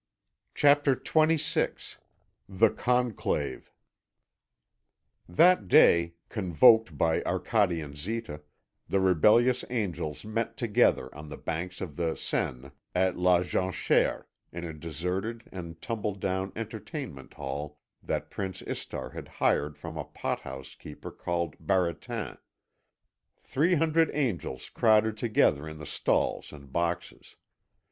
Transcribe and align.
CHAPTER 0.55 0.95
XXVI 0.95 1.97
THE 2.49 2.71
CONCLAVE 2.71 3.71
That 5.29 5.67
day, 5.67 6.15
convoked 6.27 6.97
by 6.97 7.21
Arcade 7.21 7.79
and 7.83 7.95
Zita, 7.95 8.41
the 8.87 8.99
rebellious 8.99 9.63
angels 9.69 10.25
met 10.25 10.57
together 10.57 11.13
on 11.13 11.29
the 11.29 11.37
banks 11.37 11.81
of 11.81 11.97
the 11.97 12.15
Seine 12.15 12.71
at 12.95 13.15
La 13.15 13.41
Jonchère, 13.41 14.23
in 14.51 14.63
a 14.63 14.73
deserted 14.73 15.47
and 15.51 15.79
tumble 15.83 16.15
down 16.15 16.51
entertainment 16.55 17.35
hall 17.35 17.77
that 18.01 18.31
Prince 18.31 18.63
Istar 18.63 19.11
had 19.11 19.27
hired 19.27 19.77
from 19.77 19.97
a 19.97 20.03
pot 20.05 20.39
house 20.39 20.73
keeper 20.73 21.11
called 21.11 21.57
Barattan. 21.59 22.39
Three 23.39 23.75
hundred 23.75 24.09
angels 24.15 24.67
crowded 24.69 25.15
together 25.17 25.67
in 25.69 25.77
the 25.77 25.85
stalls 25.85 26.51
and 26.51 26.73
boxes. 26.73 27.35